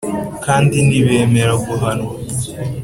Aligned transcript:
Kandi 0.45 0.75
ntibemera 0.87 1.53
guhanwa 1.65 2.11